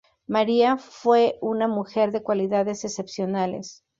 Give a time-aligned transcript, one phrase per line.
[0.25, 3.83] María fue una mujer de cualidades excepcionales.